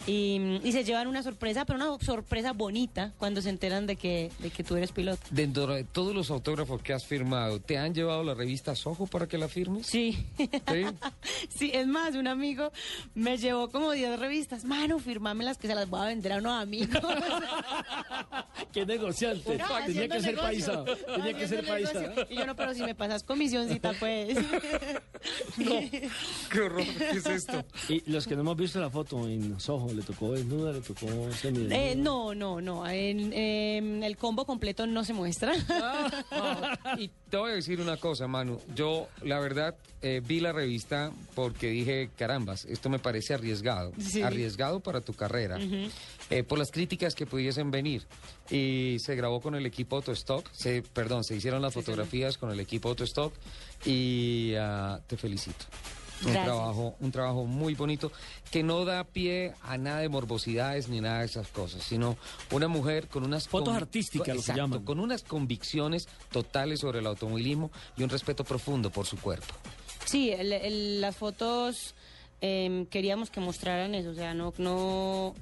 Y, 0.07 0.61
y 0.63 0.73
se 0.73 0.85
llevan 0.85 1.07
una 1.07 1.23
sorpresa, 1.23 1.65
pero 1.65 1.79
una 1.79 2.05
sorpresa 2.05 2.53
bonita 2.53 3.13
cuando 3.19 3.41
se 3.41 3.49
enteran 3.49 3.87
de 3.87 3.97
que, 3.97 4.31
de 4.41 4.51
que 4.51 4.63
tú 4.63 4.77
eres 4.77 4.93
piloto. 4.93 5.23
Dentro 5.31 5.67
de 5.67 5.85
todos 5.85 6.15
los 6.15 6.31
autógrafos 6.31 6.83
que 6.83 6.93
has 6.93 7.07
firmado, 7.07 7.59
¿te 7.61 7.79
han 7.79 7.95
llevado 7.95 8.23
la 8.23 8.35
revista 8.35 8.75
Soho 8.75 9.07
para 9.07 9.27
que 9.27 9.39
la 9.39 9.49
firmes? 9.49 9.87
Sí. 9.87 10.27
¿Sí? 10.37 10.85
Sí, 11.49 11.71
es 11.73 11.87
más, 11.87 12.15
un 12.15 12.27
amigo 12.27 12.73
me 13.15 13.37
llevó 13.39 13.71
como 13.71 13.93
10 13.93 14.19
revistas. 14.19 14.65
Mano, 14.65 14.99
firmámelas 14.99 15.57
que 15.57 15.69
se 15.69 15.75
las 15.75 15.89
voy 15.89 16.01
a 16.01 16.05
vender 16.07 16.33
a 16.33 16.39
unos 16.39 16.61
amigos. 16.63 17.01
Qué 18.73 18.85
negociante. 18.85 19.57
No, 19.59 19.65
Tenía 19.87 20.09
que 20.09 20.21
ser 20.21 20.35
negocio. 20.35 20.85
paisa. 20.85 20.85
Tenía 21.15 21.35
que 21.35 21.49
ser 21.49 21.67
paisa. 21.67 22.01
negocio. 22.01 22.27
Y 22.31 22.37
yo 22.37 22.47
no, 22.47 22.57
pero 22.57 22.75
si 22.75 22.83
me 22.83 22.95
pasas 22.95 23.23
comisioncita, 23.23 23.93
pues. 23.99 24.37
Qué 25.57 26.61
horror, 26.61 26.85
¿qué 26.99 27.19
es 27.19 27.27
esto? 27.27 27.65
Y 27.89 28.03
los 28.11 28.27
que 28.27 28.35
no 28.35 28.43
hemos 28.43 28.57
visto 28.57 28.81
la 28.81 28.91
foto 28.91 29.27
en 29.29 29.59
Soho, 29.61 29.93
¿le 29.95 30.03
tocó 30.03 30.33
desnuda, 30.33 30.73
le 30.73 30.81
tocó 30.81 31.07
semidesnuda? 31.33 31.77
Eh, 31.77 31.97
no, 31.97 32.35
no, 32.35 32.61
no. 32.61 32.87
En, 32.87 33.33
em, 33.33 34.03
el 34.03 34.17
combo 34.17 34.45
completo 34.45 34.87
no 34.87 35.05
se 35.05 35.13
muestra. 35.13 35.55
Y 36.99 37.11
te 37.31 37.37
voy 37.37 37.53
a 37.53 37.55
decir 37.55 37.81
una 37.81 37.97
cosa, 37.97 38.29
Manu. 38.29 38.61
Yo, 38.75 39.09
la 39.23 39.41
verdad, 39.41 39.75
eh, 40.03 40.21
vi 40.25 40.41
la 40.41 40.53
revista 40.53 41.11
porque 41.35 41.69
dije, 41.69 42.11
carambas, 42.17 42.65
esto 42.67 42.89
me 42.89 42.99
parece 42.99 43.35
arriesgado. 43.35 43.93
Sí. 43.99 44.23
Arriesgado 44.23 44.81
para 44.81 45.01
tu 45.01 45.15
carrera. 45.15 45.59
Eh, 46.31 46.43
por 46.43 46.59
las 46.59 46.71
críticas 46.71 47.15
que 47.15 47.27
pudiesen 47.27 47.71
venir. 47.71 48.07
Y 48.51 48.99
se 49.01 49.15
grabó 49.17 49.41
con 49.41 49.55
el 49.55 49.67
equipo 49.67 49.97
Autostock. 49.97 50.49
Se, 50.53 50.83
perdón, 50.83 51.25
se 51.25 51.37
hicieron 51.37 51.63
las 51.63 51.75
fotografías 51.75 52.39
con 52.39 52.51
el 52.51 52.61
equipo 52.61 52.91
Autostock. 52.91 53.33
Y 53.85 54.53
ah, 54.59 55.01
te 55.07 55.17
felicito. 55.17 55.65
Un 56.27 56.33
trabajo, 56.33 56.95
un 57.01 57.11
trabajo 57.13 57.45
muy 57.45 57.75
bonito 57.75 58.11
que 58.51 58.63
no 58.63 58.85
da 58.85 59.05
pie 59.05 59.53
a 59.63 59.77
nada 59.79 59.99
de 60.01 60.09
morbosidades 60.09 60.89
ni 60.89 61.01
nada 61.01 61.21
de 61.21 61.27
esas 61.27 61.49
cosas, 61.49 61.83
sino 61.83 62.17
una 62.51 62.69
mujer 62.69 63.09
con 63.09 63.25
unas 63.25 63.49
Fotos 63.49 63.75
artísticas, 63.77 64.29
lo 64.29 64.35
que 64.35 64.41
exacto, 64.41 64.61
llaman. 64.63 64.85
con 64.85 65.01
unas 65.01 65.23
convicciones 65.23 66.09
totales 66.31 66.81
sobre 66.81 67.01
el 67.01 67.07
automovilismo 67.07 67.71
y 67.97 68.03
un 68.03 68.11
respeto 68.11 68.45
profundo 68.45 68.91
por 68.91 69.07
su 69.07 69.19
cuerpo. 69.19 69.55
Sí, 70.05 70.31
el- 70.31 70.53
el- 70.53 71.01
las 71.01 71.17
fotos 71.17 71.95
em, 72.41 72.85
queríamos 72.87 73.31
que 73.31 73.41
mostraran 73.41 73.95
eso, 73.95 74.11
o 74.11 74.15
sea, 74.15 74.35
no, 74.35 74.53
no, 74.59 75.35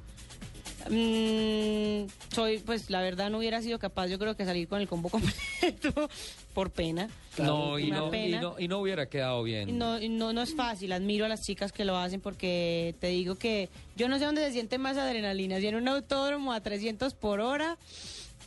Mm, 0.90 2.06
soy, 2.34 2.58
pues 2.58 2.90
la 2.90 3.00
verdad 3.00 3.30
no 3.30 3.38
hubiera 3.38 3.60
sido 3.62 3.78
capaz, 3.78 4.06
yo 4.08 4.18
creo 4.18 4.36
que 4.36 4.44
salir 4.44 4.68
con 4.68 4.80
el 4.80 4.88
combo 4.88 5.08
completo 5.10 6.08
por 6.54 6.70
pena. 6.70 7.08
No, 7.38 7.78
y 7.78 7.90
no, 7.90 8.14
y, 8.14 8.30
no, 8.32 8.54
y 8.58 8.68
no 8.68 8.78
hubiera 8.78 9.06
quedado 9.06 9.42
bien. 9.42 9.78
No, 9.78 9.98
no, 9.98 10.32
no 10.32 10.42
es 10.42 10.54
fácil, 10.54 10.92
admiro 10.92 11.24
a 11.24 11.28
las 11.28 11.40
chicas 11.42 11.72
que 11.72 11.84
lo 11.84 11.96
hacen 11.96 12.20
porque 12.20 12.94
te 13.00 13.08
digo 13.08 13.36
que 13.36 13.68
yo 13.96 14.08
no 14.08 14.18
sé 14.18 14.24
dónde 14.26 14.44
se 14.44 14.52
siente 14.52 14.78
más 14.78 14.96
adrenalina, 14.98 15.58
si 15.60 15.66
en 15.68 15.76
un 15.76 15.88
autódromo 15.88 16.52
a 16.52 16.60
300 16.60 17.14
por 17.14 17.40
hora 17.40 17.78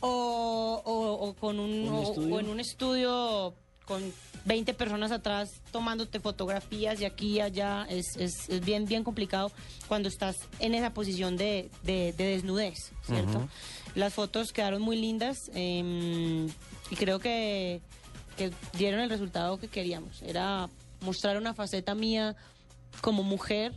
o, 0.00 0.82
o- 0.84 1.28
o 1.28 1.34
con 1.34 1.58
un, 1.58 1.88
¿Un 1.88 1.94
o- 1.94 2.02
estudio? 2.02 2.34
o 2.34 2.40
en 2.40 2.48
un 2.48 2.60
estudio 2.60 3.54
con 3.86 4.02
20 4.44 4.74
personas 4.74 5.10
atrás 5.12 5.48
tomándote 5.72 6.20
fotografías 6.20 6.98
de 6.98 7.06
aquí 7.06 7.28
y 7.36 7.40
allá, 7.40 7.86
es, 7.88 8.16
es, 8.16 8.48
es 8.48 8.60
bien, 8.64 8.84
bien 8.84 9.02
complicado 9.04 9.50
cuando 9.88 10.08
estás 10.08 10.36
en 10.58 10.74
esa 10.74 10.92
posición 10.92 11.36
de, 11.36 11.70
de- 11.82 12.12
de 12.12 12.24
desnudez, 12.26 12.92
¿cierto? 13.06 13.48
Las 13.94 14.12
fotos 14.12 14.52
quedaron 14.52 14.82
muy 14.82 14.96
lindas 14.96 15.38
em, 15.54 16.46
y 16.90 16.96
creo 16.96 17.18
que, 17.18 17.80
que 18.36 18.52
dieron 18.76 19.00
el 19.00 19.08
resultado 19.08 19.58
que 19.58 19.68
queríamos. 19.68 20.20
Era 20.22 20.68
mostrar 21.00 21.38
una 21.38 21.54
faceta 21.54 21.94
mía 21.94 22.36
como 23.00 23.22
mujer 23.22 23.72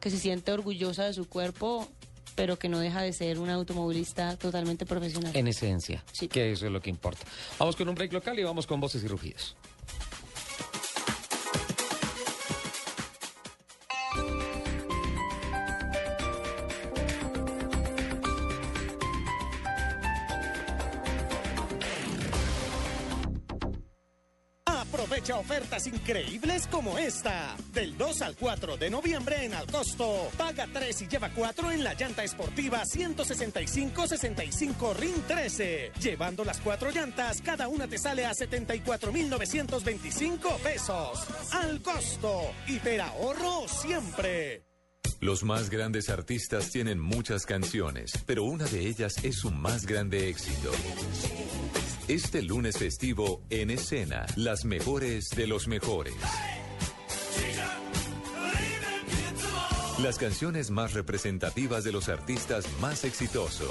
que 0.00 0.10
se 0.10 0.18
siente 0.18 0.52
orgullosa 0.52 1.04
de 1.04 1.14
su 1.14 1.28
cuerpo, 1.28 1.88
pero 2.34 2.58
que 2.58 2.68
no 2.68 2.78
deja 2.78 3.02
de 3.02 3.12
ser 3.12 3.38
una 3.38 3.54
automovilista 3.54 4.36
totalmente 4.36 4.86
profesional. 4.86 5.32
En 5.34 5.48
esencia, 5.48 6.02
Sí. 6.12 6.28
que 6.28 6.52
eso 6.52 6.66
es 6.66 6.72
lo 6.72 6.80
que 6.80 6.90
importa. 6.90 7.24
Vamos 7.58 7.76
con 7.76 7.88
un 7.88 7.94
break 7.94 8.12
local 8.12 8.38
y 8.38 8.42
vamos 8.44 8.66
con 8.66 8.80
voces 8.80 9.02
y 9.04 9.08
rugidos. 9.08 9.54
Aprovecha 25.02 25.36
ofertas 25.36 25.86
increíbles 25.88 26.68
como 26.68 26.96
esta. 26.96 27.56
Del 27.74 27.98
2 27.98 28.22
al 28.22 28.36
4 28.36 28.76
de 28.76 28.88
noviembre 28.88 29.44
en 29.44 29.52
Alcosto. 29.52 30.30
Paga 30.38 30.68
3 30.72 31.02
y 31.02 31.08
lleva 31.08 31.30
4 31.30 31.72
en 31.72 31.82
la 31.82 31.94
llanta 31.94 32.22
esportiva 32.22 32.84
165-65 32.84 34.94
RIN 34.94 35.14
13. 35.26 35.90
Llevando 36.00 36.44
las 36.44 36.60
cuatro 36.60 36.92
llantas, 36.92 37.42
cada 37.42 37.66
una 37.66 37.88
te 37.88 37.98
sale 37.98 38.24
a 38.24 38.32
74,925 38.32 40.58
pesos. 40.58 41.26
Al 41.50 41.82
costo. 41.82 42.52
Hiperahorro 42.68 43.66
siempre. 43.66 44.62
Los 45.18 45.42
más 45.42 45.68
grandes 45.68 46.10
artistas 46.10 46.70
tienen 46.70 47.00
muchas 47.00 47.44
canciones, 47.44 48.12
pero 48.24 48.44
una 48.44 48.66
de 48.66 48.86
ellas 48.86 49.16
es 49.24 49.34
su 49.34 49.50
más 49.50 49.84
grande 49.84 50.28
éxito. 50.28 50.70
Este 52.08 52.42
lunes 52.42 52.78
festivo, 52.78 53.42
en 53.48 53.70
escena, 53.70 54.26
las 54.34 54.64
mejores 54.64 55.30
de 55.30 55.46
los 55.46 55.68
mejores. 55.68 56.14
Las 60.02 60.18
canciones 60.18 60.72
más 60.72 60.94
representativas 60.94 61.84
de 61.84 61.92
los 61.92 62.08
artistas 62.08 62.66
más 62.80 63.04
exitosos. 63.04 63.70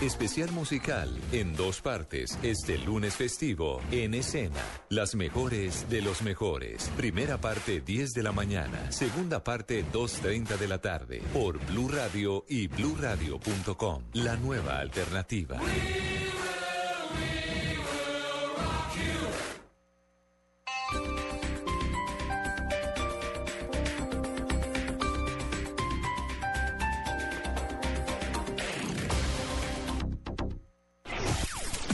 Especial 0.00 0.52
musical 0.52 1.10
en 1.32 1.56
dos 1.56 1.80
partes 1.80 2.38
este 2.44 2.78
lunes 2.78 3.16
festivo 3.16 3.80
en 3.90 4.14
escena. 4.14 4.60
Las 4.90 5.16
mejores 5.16 5.90
de 5.90 6.02
los 6.02 6.22
mejores. 6.22 6.88
Primera 6.96 7.38
parte 7.38 7.80
10 7.80 8.12
de 8.12 8.22
la 8.22 8.30
mañana, 8.30 8.92
segunda 8.92 9.42
parte 9.42 9.84
2.30 9.92 10.56
de 10.56 10.68
la 10.68 10.78
tarde 10.78 11.20
por 11.32 11.58
Blue 11.66 11.88
Radio 11.88 12.44
y 12.48 12.68
bluradio.com. 12.68 14.04
La 14.12 14.36
nueva 14.36 14.78
alternativa. 14.78 15.58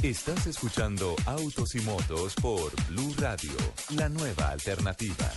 Estás 0.05 0.47
escuchando 0.47 1.17
Autos 1.25 1.75
y 1.75 1.81
Motos 1.81 2.35
por 2.35 2.71
Blue 2.91 3.15
Radio, 3.17 3.53
la 3.97 4.11
nueva 4.11 4.51
alternativa. 4.51 5.33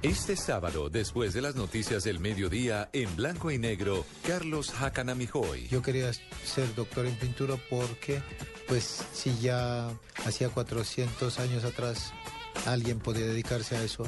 Este 0.00 0.34
sábado, 0.34 0.88
después 0.88 1.34
de 1.34 1.42
las 1.42 1.56
noticias 1.56 2.04
del 2.04 2.20
mediodía, 2.20 2.88
en 2.94 3.14
blanco 3.16 3.50
y 3.50 3.58
negro, 3.58 4.06
Carlos 4.26 4.70
Hacanamijoy. 4.70 5.68
Yo 5.68 5.82
quería 5.82 6.10
ser 6.42 6.74
doctor 6.74 7.04
en 7.04 7.16
pintura 7.16 7.56
porque, 7.68 8.22
pues, 8.66 9.04
si 9.12 9.38
ya 9.40 9.90
hacía 10.24 10.48
400 10.48 11.38
años 11.38 11.64
atrás 11.64 12.14
alguien 12.64 12.98
podía 12.98 13.26
dedicarse 13.26 13.76
a 13.76 13.82
eso, 13.84 14.04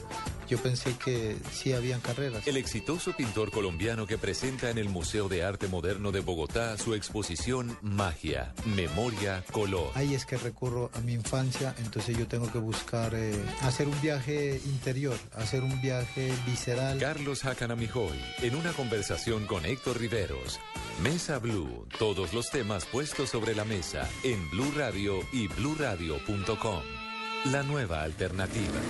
yo 0.49 0.59
pensé 0.59 0.97
que 0.97 1.37
sí 1.53 1.73
habían 1.73 2.01
carreras. 2.01 2.47
El 2.47 2.57
exitoso 2.57 3.13
pintor 3.13 3.51
colombiano 3.51 4.07
que 4.07 4.19
presenta 4.19 4.71
en 4.71 4.79
el 4.79 4.89
Museo 4.89 5.29
de 5.29 5.45
Arte 5.45 5.69
Moderno 5.69 6.13
de 6.13 6.21
Bogotá 6.21 6.77
su 6.79 6.95
exposición 6.95 7.77
Magia, 7.83 8.55
Memoria, 8.77 9.45
Color. 9.53 9.91
Ahí 9.95 10.15
es 10.15 10.27
que 10.27 10.37
recurro 10.37 10.91
a 10.95 11.01
mi 11.01 11.13
infancia, 11.13 11.75
entonces 11.79 12.17
yo 12.17 12.27
tengo 12.27 12.51
que 12.51 12.59
buscar 12.59 13.15
eh, 13.15 13.35
hacer 13.63 13.89
un 13.89 14.01
viaje 14.01 14.61
interior, 14.67 15.17
hacer 15.35 15.63
un 15.63 15.81
viaje 15.81 16.33
visceral. 16.47 16.99
Carlos 16.99 17.45
Hacanamijoy, 17.45 18.19
en 18.43 18.55
una 18.57 18.73
conversación 18.73 19.47
con 19.47 19.65
Héctor 19.65 19.99
Riveros. 19.99 20.61
Mesa 21.03 21.39
Blue, 21.39 21.87
todos 21.99 22.33
los 22.33 22.51
temas 22.51 22.85
puestos 22.87 23.31
sobre 23.31 23.55
la 23.55 23.65
mesa 23.65 24.09
en 24.23 24.49
Blue 24.51 24.73
Radio 24.77 25.21
y 25.33 25.49
bluradio.com. 25.49 27.04
La 27.53 27.63
nueva 27.63 28.03
alternativa. 28.03 28.81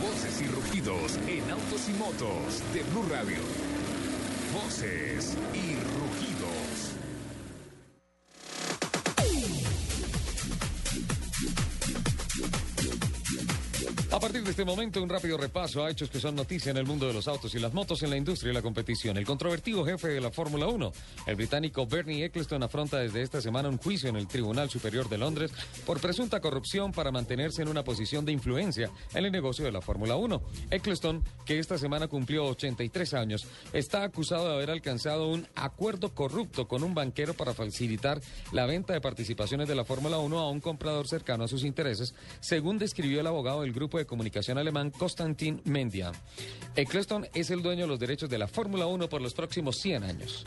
Voces 0.00 0.40
y 0.40 0.46
rugidos 0.46 1.18
en 1.28 1.50
autos 1.50 1.88
y 1.90 1.92
motos 1.92 2.62
de 2.72 2.82
Blue 2.84 3.04
Radio. 3.10 3.36
Voces 4.54 5.36
y 5.52 5.74
rugidos. 5.74 6.87
Este 14.58 14.68
momento, 14.68 15.00
un 15.00 15.08
rápido 15.08 15.38
repaso 15.38 15.84
a 15.84 15.88
hechos 15.88 16.10
que 16.10 16.18
son 16.18 16.34
noticia 16.34 16.70
en 16.70 16.78
el 16.78 16.84
mundo 16.84 17.06
de 17.06 17.12
los 17.12 17.28
autos 17.28 17.54
y 17.54 17.60
las 17.60 17.72
motos 17.72 18.02
en 18.02 18.10
la 18.10 18.16
industria 18.16 18.50
y 18.50 18.54
la 18.54 18.60
competición. 18.60 19.16
El 19.16 19.24
controvertido 19.24 19.84
jefe 19.84 20.08
de 20.08 20.20
la 20.20 20.32
Fórmula 20.32 20.66
1, 20.66 20.92
el 21.26 21.36
británico 21.36 21.86
Bernie 21.86 22.24
Eccleston, 22.24 22.64
afronta 22.64 22.98
desde 22.98 23.22
esta 23.22 23.40
semana 23.40 23.68
un 23.68 23.78
juicio 23.78 24.08
en 24.08 24.16
el 24.16 24.26
Tribunal 24.26 24.68
Superior 24.68 25.08
de 25.08 25.16
Londres 25.16 25.52
por 25.86 26.00
presunta 26.00 26.40
corrupción 26.40 26.90
para 26.90 27.12
mantenerse 27.12 27.62
en 27.62 27.68
una 27.68 27.84
posición 27.84 28.24
de 28.24 28.32
influencia 28.32 28.90
en 29.14 29.26
el 29.26 29.30
negocio 29.30 29.64
de 29.64 29.70
la 29.70 29.80
Fórmula 29.80 30.16
1. 30.16 30.42
Eccleston, 30.72 31.22
que 31.44 31.60
esta 31.60 31.78
semana 31.78 32.08
cumplió 32.08 32.46
83 32.46 33.14
años, 33.14 33.46
está 33.72 34.02
acusado 34.02 34.48
de 34.48 34.54
haber 34.54 34.72
alcanzado 34.72 35.28
un 35.28 35.46
acuerdo 35.54 36.12
corrupto 36.16 36.66
con 36.66 36.82
un 36.82 36.94
banquero 36.94 37.32
para 37.32 37.54
facilitar 37.54 38.20
la 38.50 38.66
venta 38.66 38.92
de 38.92 39.00
participaciones 39.00 39.68
de 39.68 39.76
la 39.76 39.84
Fórmula 39.84 40.18
1 40.18 40.36
a 40.36 40.50
un 40.50 40.60
comprador 40.60 41.06
cercano 41.06 41.44
a 41.44 41.48
sus 41.48 41.62
intereses, 41.62 42.12
según 42.40 42.78
describió 42.78 43.20
el 43.20 43.26
abogado 43.28 43.62
del 43.62 43.72
grupo 43.72 43.98
de 43.98 44.06
comunicación 44.06 44.47
alemán 44.56 44.90
Konstantin 44.90 45.60
Mendia. 45.64 46.12
Eccleston 46.74 47.26
es 47.34 47.50
el 47.50 47.60
dueño 47.60 47.82
de 47.82 47.88
los 47.88 47.98
derechos 47.98 48.30
de 48.30 48.38
la 48.38 48.48
Fórmula 48.48 48.86
1 48.86 49.08
por 49.08 49.20
los 49.20 49.34
próximos 49.34 49.76
100 49.76 50.04
años. 50.04 50.46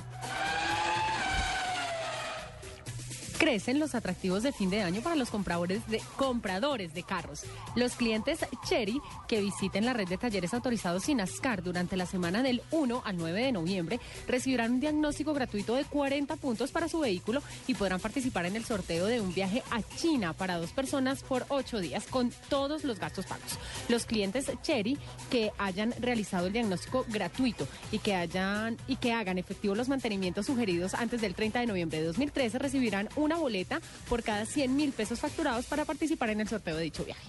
Crecen 3.41 3.79
los 3.79 3.95
atractivos 3.95 4.43
de 4.43 4.51
fin 4.51 4.69
de 4.69 4.83
año 4.83 5.01
para 5.01 5.15
los 5.15 5.31
compradores 5.31 5.81
de, 5.87 5.99
compradores 6.15 6.93
de 6.93 7.01
carros. 7.01 7.41
Los 7.73 7.95
clientes 7.95 8.45
Cherry 8.69 9.01
que 9.27 9.41
visiten 9.41 9.83
la 9.83 9.93
red 9.93 10.07
de 10.07 10.19
talleres 10.19 10.53
autorizados 10.53 11.05
sin 11.05 11.19
ASCAR 11.19 11.63
durante 11.63 11.97
la 11.97 12.05
semana 12.05 12.43
del 12.43 12.61
1 12.69 13.01
al 13.03 13.17
9 13.17 13.43
de 13.43 13.51
noviembre 13.51 13.99
recibirán 14.27 14.73
un 14.73 14.79
diagnóstico 14.79 15.33
gratuito 15.33 15.73
de 15.73 15.85
40 15.85 16.35
puntos 16.35 16.71
para 16.71 16.87
su 16.87 16.99
vehículo 16.99 17.41
y 17.65 17.73
podrán 17.73 17.99
participar 17.99 18.45
en 18.45 18.57
el 18.57 18.63
sorteo 18.63 19.07
de 19.07 19.21
un 19.21 19.33
viaje 19.33 19.63
a 19.71 19.81
China 19.97 20.33
para 20.33 20.57
dos 20.57 20.69
personas 20.69 21.23
por 21.23 21.47
ocho 21.49 21.79
días 21.79 22.05
con 22.05 22.31
todos 22.47 22.83
los 22.83 22.99
gastos 22.99 23.25
pagos. 23.25 23.57
Los 23.89 24.05
clientes 24.05 24.51
Cherry 24.61 24.99
que 25.31 25.51
hayan 25.57 25.95
realizado 25.99 26.45
el 26.45 26.53
diagnóstico 26.53 27.07
gratuito 27.09 27.67
y 27.91 27.97
que 27.97 28.13
hayan 28.13 28.77
y 28.87 28.97
que 28.97 29.13
hagan 29.13 29.39
efectivos 29.39 29.75
los 29.75 29.89
mantenimientos 29.89 30.45
sugeridos 30.45 30.93
antes 30.93 31.21
del 31.21 31.33
30 31.33 31.61
de 31.61 31.65
noviembre 31.65 32.01
de 32.01 32.05
2013 32.05 32.59
recibirán 32.59 33.09
una 33.15 33.30
boleta 33.35 33.81
por 34.09 34.23
cada 34.23 34.45
100 34.45 34.75
mil 34.75 34.91
pesos 34.91 35.19
facturados 35.19 35.65
para 35.65 35.85
participar 35.85 36.29
en 36.29 36.41
el 36.41 36.47
sorteo 36.47 36.75
de 36.75 36.83
dicho 36.83 37.05
viaje. 37.05 37.27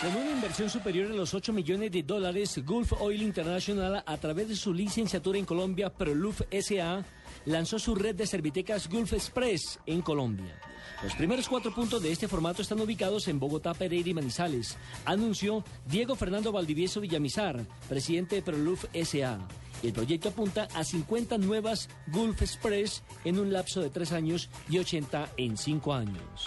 Con 0.00 0.14
una 0.14 0.30
inversión 0.30 0.68
superior 0.68 1.10
a 1.10 1.14
los 1.14 1.32
8 1.32 1.54
millones 1.54 1.90
de 1.90 2.02
dólares, 2.02 2.60
Gulf 2.64 2.92
Oil 3.00 3.22
International, 3.22 4.04
a 4.04 4.16
través 4.18 4.46
de 4.46 4.54
su 4.54 4.74
licenciatura 4.74 5.38
en 5.38 5.46
Colombia, 5.46 5.88
Proluf 5.88 6.42
SA, 6.50 7.02
lanzó 7.46 7.78
su 7.78 7.94
red 7.94 8.14
de 8.14 8.26
servitecas 8.26 8.90
Gulf 8.90 9.14
Express 9.14 9.78
en 9.86 10.02
Colombia. 10.02 10.60
Los 11.02 11.14
primeros 11.14 11.48
cuatro 11.48 11.74
puntos 11.74 12.02
de 12.02 12.12
este 12.12 12.28
formato 12.28 12.60
están 12.60 12.80
ubicados 12.80 13.26
en 13.28 13.40
Bogotá, 13.40 13.72
Pereira 13.72 14.10
y 14.10 14.14
Manizales, 14.14 14.76
anunció 15.06 15.64
Diego 15.86 16.14
Fernando 16.14 16.52
Valdivieso 16.52 17.00
Villamizar, 17.00 17.64
presidente 17.88 18.36
de 18.36 18.42
Proluf 18.42 18.84
SA. 18.92 19.38
El 19.82 19.92
proyecto 19.92 20.30
apunta 20.30 20.68
a 20.74 20.84
50 20.84 21.38
nuevas 21.38 21.88
Gulf 22.08 22.42
Express 22.42 23.02
en 23.24 23.38
un 23.38 23.52
lapso 23.52 23.80
de 23.80 23.90
tres 23.90 24.12
años 24.12 24.48
y 24.68 24.78
80 24.78 25.32
en 25.36 25.56
cinco 25.56 25.94
años. 25.94 26.46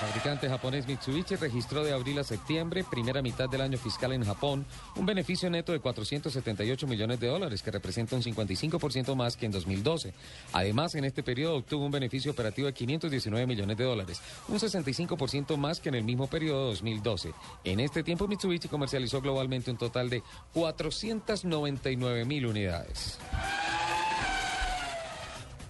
El 0.00 0.06
fabricante 0.06 0.48
japonés 0.48 0.86
Mitsubishi 0.86 1.36
registró 1.36 1.84
de 1.84 1.92
abril 1.92 2.18
a 2.18 2.24
septiembre, 2.24 2.84
primera 2.90 3.20
mitad 3.20 3.50
del 3.50 3.60
año 3.60 3.76
fiscal 3.76 4.14
en 4.14 4.24
Japón, 4.24 4.64
un 4.96 5.04
beneficio 5.04 5.50
neto 5.50 5.72
de 5.72 5.80
478 5.80 6.86
millones 6.86 7.20
de 7.20 7.26
dólares, 7.26 7.62
que 7.62 7.70
representa 7.70 8.16
un 8.16 8.22
55% 8.22 9.14
más 9.14 9.36
que 9.36 9.44
en 9.44 9.52
2012. 9.52 10.14
Además, 10.54 10.94
en 10.94 11.04
este 11.04 11.22
periodo 11.22 11.56
obtuvo 11.56 11.84
un 11.84 11.92
beneficio 11.92 12.32
operativo 12.32 12.66
de 12.66 12.72
519 12.72 13.46
millones 13.46 13.76
de 13.76 13.84
dólares, 13.84 14.22
un 14.48 14.58
65% 14.58 15.58
más 15.58 15.80
que 15.80 15.90
en 15.90 15.96
el 15.96 16.04
mismo 16.04 16.28
periodo 16.28 16.60
de 16.60 16.70
2012. 16.70 17.34
En 17.64 17.80
este 17.80 18.02
tiempo, 18.02 18.26
Mitsubishi 18.26 18.68
comercializó 18.68 19.20
globalmente 19.20 19.70
un 19.70 19.76
total 19.76 20.08
de 20.08 20.22
499 20.54 22.24
mil 22.24 22.46
unidades. 22.46 23.18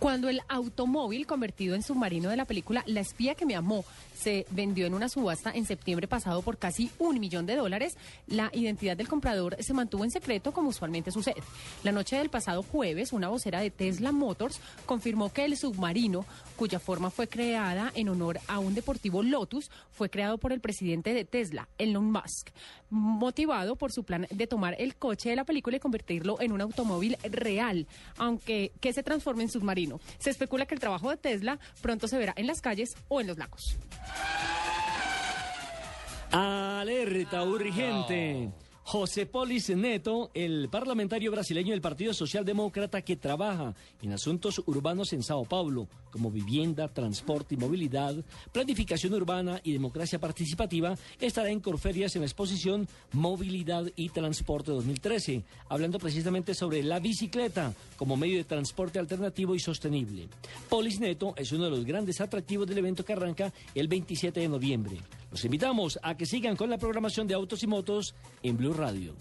Cuando 0.00 0.30
el 0.30 0.40
automóvil 0.48 1.26
convertido 1.26 1.74
en 1.74 1.82
submarino 1.82 2.30
de 2.30 2.36
la 2.38 2.46
película 2.46 2.82
La 2.86 3.00
espía 3.00 3.34
que 3.34 3.44
me 3.44 3.54
amó 3.54 3.84
se 4.20 4.46
vendió 4.50 4.86
en 4.86 4.94
una 4.94 5.08
subasta 5.08 5.50
en 5.50 5.64
septiembre 5.64 6.06
pasado 6.06 6.42
por 6.42 6.58
casi 6.58 6.90
un 6.98 7.18
millón 7.18 7.46
de 7.46 7.56
dólares, 7.56 7.96
la 8.26 8.50
identidad 8.52 8.96
del 8.96 9.08
comprador 9.08 9.56
se 9.60 9.72
mantuvo 9.72 10.04
en 10.04 10.10
secreto 10.10 10.52
como 10.52 10.68
usualmente 10.68 11.10
sucede. 11.10 11.42
La 11.82 11.92
noche 11.92 12.16
del 12.16 12.28
pasado 12.28 12.62
jueves, 12.62 13.12
una 13.12 13.28
vocera 13.28 13.60
de 13.60 13.70
Tesla 13.70 14.12
Motors 14.12 14.60
confirmó 14.86 15.32
que 15.32 15.44
el 15.44 15.56
submarino, 15.56 16.26
cuya 16.56 16.78
forma 16.78 17.10
fue 17.10 17.28
creada 17.28 17.92
en 17.94 18.08
honor 18.08 18.40
a 18.46 18.58
un 18.58 18.74
deportivo 18.74 19.22
Lotus, 19.22 19.70
fue 19.90 20.10
creado 20.10 20.38
por 20.38 20.52
el 20.52 20.60
presidente 20.60 21.14
de 21.14 21.24
Tesla, 21.24 21.68
Elon 21.78 22.10
Musk, 22.10 22.50
motivado 22.90 23.76
por 23.76 23.92
su 23.92 24.04
plan 24.04 24.26
de 24.30 24.46
tomar 24.46 24.76
el 24.78 24.96
coche 24.96 25.30
de 25.30 25.36
la 25.36 25.44
película 25.44 25.76
y 25.76 25.80
convertirlo 25.80 26.40
en 26.40 26.52
un 26.52 26.60
automóvil 26.60 27.16
real, 27.24 27.86
aunque 28.18 28.72
que 28.80 28.92
se 28.92 29.02
transforme 29.02 29.44
en 29.44 29.50
submarino. 29.50 30.00
Se 30.18 30.30
especula 30.30 30.66
que 30.66 30.74
el 30.74 30.80
trabajo 30.80 31.10
de 31.10 31.16
Tesla 31.16 31.58
pronto 31.80 32.08
se 32.08 32.18
verá 32.18 32.34
en 32.36 32.46
las 32.46 32.60
calles 32.60 32.90
o 33.08 33.20
en 33.20 33.26
los 33.28 33.38
lagos. 33.38 33.78
Alerta 36.32 37.42
urgente. 37.42 38.52
José 38.90 39.24
Polis 39.24 39.70
Neto, 39.70 40.32
el 40.34 40.68
parlamentario 40.68 41.30
brasileño 41.30 41.70
del 41.70 41.80
Partido 41.80 42.12
Socialdemócrata 42.12 43.02
que 43.02 43.14
trabaja 43.14 43.72
en 44.02 44.12
asuntos 44.12 44.60
urbanos 44.66 45.12
en 45.12 45.22
Sao 45.22 45.44
Paulo, 45.44 45.86
como 46.10 46.28
vivienda, 46.28 46.88
transporte 46.88 47.54
y 47.54 47.56
movilidad, 47.56 48.16
planificación 48.50 49.14
urbana 49.14 49.60
y 49.62 49.72
democracia 49.72 50.18
participativa, 50.18 50.96
estará 51.20 51.50
en 51.50 51.60
Corferias 51.60 52.16
en 52.16 52.22
la 52.22 52.26
exposición 52.26 52.88
Movilidad 53.12 53.84
y 53.94 54.08
Transporte 54.08 54.72
2013, 54.72 55.44
hablando 55.68 56.00
precisamente 56.00 56.52
sobre 56.52 56.82
la 56.82 56.98
bicicleta 56.98 57.72
como 57.96 58.16
medio 58.16 58.38
de 58.38 58.44
transporte 58.44 58.98
alternativo 58.98 59.54
y 59.54 59.60
sostenible. 59.60 60.26
Polis 60.68 60.98
Neto 60.98 61.34
es 61.36 61.52
uno 61.52 61.66
de 61.66 61.70
los 61.70 61.84
grandes 61.84 62.20
atractivos 62.20 62.66
del 62.66 62.78
evento 62.78 63.04
que 63.04 63.12
arranca 63.12 63.52
el 63.72 63.86
27 63.86 64.40
de 64.40 64.48
noviembre. 64.48 64.96
Los 65.30 65.44
invitamos 65.44 65.98
a 66.02 66.16
que 66.16 66.26
sigan 66.26 66.56
con 66.56 66.70
la 66.70 66.78
programación 66.78 67.26
de 67.26 67.34
Autos 67.34 67.62
y 67.62 67.66
Motos 67.66 68.14
en 68.42 68.56
Blue 68.56 68.72
Radio. 68.72 69.14